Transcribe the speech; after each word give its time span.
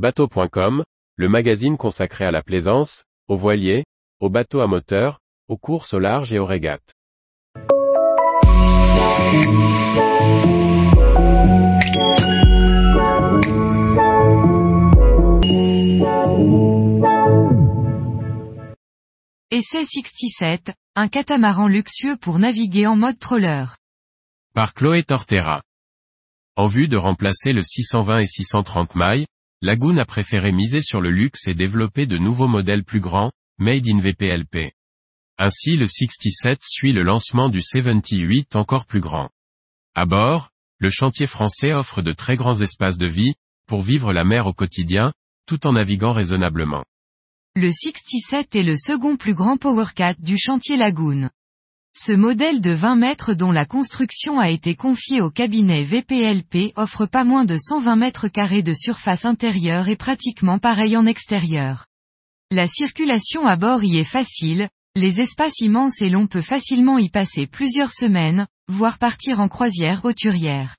Bateau.com, 0.00 0.82
le 1.16 1.28
magazine 1.28 1.76
consacré 1.76 2.24
à 2.24 2.30
la 2.30 2.42
plaisance, 2.42 3.04
aux 3.28 3.36
voiliers, 3.36 3.84
aux 4.18 4.30
bateaux 4.30 4.62
à 4.62 4.66
moteur, 4.66 5.18
aux 5.46 5.58
courses 5.58 5.92
au 5.92 5.98
large 5.98 6.32
et 6.32 6.38
aux 6.38 6.46
régates. 6.46 6.94
Essai 19.50 19.84
67, 19.84 20.72
un 20.96 21.08
catamaran 21.08 21.68
luxueux 21.68 22.16
pour 22.16 22.38
naviguer 22.38 22.86
en 22.86 22.96
mode 22.96 23.18
troller. 23.18 23.66
Par 24.54 24.72
Chloé 24.72 25.02
Tortera. 25.02 25.60
En 26.56 26.64
vue 26.64 26.88
de 26.88 26.96
remplacer 26.96 27.52
le 27.52 27.62
620 27.62 28.20
et 28.20 28.26
630 28.26 28.94
mailles, 28.94 29.26
Lagoon 29.62 29.98
a 29.98 30.06
préféré 30.06 30.52
miser 30.52 30.80
sur 30.80 31.02
le 31.02 31.10
luxe 31.10 31.46
et 31.46 31.52
développer 31.52 32.06
de 32.06 32.16
nouveaux 32.16 32.48
modèles 32.48 32.82
plus 32.82 33.00
grands, 33.00 33.30
made 33.58 33.86
in 33.88 33.98
VPLP. 33.98 34.72
Ainsi 35.36 35.76
le 35.76 35.86
67 35.86 36.60
suit 36.62 36.94
le 36.94 37.02
lancement 37.02 37.50
du 37.50 37.60
78 37.60 38.56
encore 38.56 38.86
plus 38.86 39.00
grand. 39.00 39.28
À 39.94 40.06
bord, 40.06 40.50
le 40.78 40.88
chantier 40.88 41.26
français 41.26 41.74
offre 41.74 42.00
de 42.00 42.12
très 42.12 42.36
grands 42.36 42.58
espaces 42.62 42.96
de 42.96 43.06
vie, 43.06 43.34
pour 43.66 43.82
vivre 43.82 44.14
la 44.14 44.24
mer 44.24 44.46
au 44.46 44.54
quotidien, 44.54 45.12
tout 45.44 45.66
en 45.66 45.72
naviguant 45.72 46.14
raisonnablement. 46.14 46.84
Le 47.54 47.70
67 47.70 48.54
est 48.54 48.62
le 48.62 48.78
second 48.78 49.18
plus 49.18 49.34
grand 49.34 49.58
Powercat 49.58 50.14
du 50.20 50.38
chantier 50.38 50.78
Lagoon. 50.78 51.28
Ce 51.92 52.12
modèle 52.12 52.60
de 52.60 52.70
20 52.70 52.96
mètres 52.96 53.34
dont 53.34 53.50
la 53.50 53.66
construction 53.66 54.38
a 54.38 54.48
été 54.48 54.76
confiée 54.76 55.20
au 55.20 55.30
cabinet 55.30 55.82
VPLP 55.82 56.72
offre 56.76 57.04
pas 57.04 57.24
moins 57.24 57.44
de 57.44 57.56
120 57.58 57.96
mètres 57.96 58.28
carrés 58.28 58.62
de 58.62 58.72
surface 58.72 59.24
intérieure 59.24 59.88
et 59.88 59.96
pratiquement 59.96 60.58
pareil 60.58 60.96
en 60.96 61.04
extérieur. 61.04 61.86
La 62.52 62.68
circulation 62.68 63.44
à 63.46 63.56
bord 63.56 63.82
y 63.82 63.98
est 63.98 64.04
facile, 64.04 64.68
les 64.94 65.20
espaces 65.20 65.60
immenses 65.60 66.00
et 66.00 66.08
l'on 66.08 66.26
peut 66.26 66.42
facilement 66.42 66.98
y 66.98 67.08
passer 67.08 67.46
plusieurs 67.46 67.92
semaines, 67.92 68.46
voire 68.68 68.98
partir 68.98 69.40
en 69.40 69.48
croisière 69.48 70.04
hauturière. 70.04 70.76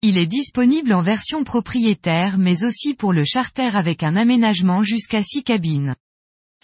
Il 0.00 0.16
est 0.16 0.26
disponible 0.26 0.92
en 0.94 1.02
version 1.02 1.44
propriétaire 1.44 2.38
mais 2.38 2.64
aussi 2.64 2.94
pour 2.94 3.12
le 3.12 3.24
charter 3.24 3.74
avec 3.74 4.02
un 4.02 4.16
aménagement 4.16 4.82
jusqu'à 4.82 5.22
6 5.22 5.42
cabines. 5.42 5.94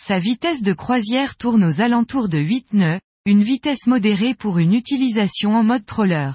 Sa 0.01 0.19
vitesse 0.19 0.63
de 0.63 0.73
croisière 0.73 1.37
tourne 1.37 1.65
aux 1.65 1.81
alentours 1.81 2.29
de 2.29 2.39
8 2.39 2.73
nœuds, 2.73 3.01
une 3.27 3.43
vitesse 3.43 3.87
modérée 3.87 4.35
pour 4.35 4.59
une 4.59 4.75
utilisation 4.75 5.55
en 5.55 5.63
mode 5.63 5.87
troller. 5.87 6.31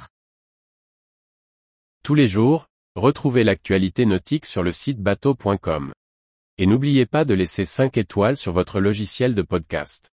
Tous 2.04 2.16
les 2.16 2.28
jours, 2.28 2.66
retrouvez 2.96 3.44
l'actualité 3.44 4.08
nautique 4.08 4.48
sur 4.48 4.64
le 4.64 4.72
site 4.72 4.98
bateau.com. 4.98 5.94
Et 6.58 6.66
n'oubliez 6.66 7.06
pas 7.06 7.26
de 7.26 7.36
laisser 7.36 7.64
5 7.64 7.96
étoiles 7.98 8.38
sur 8.38 8.54
votre 8.54 8.80
logiciel 8.80 9.36
de 9.36 9.44
podcast. 9.44 10.10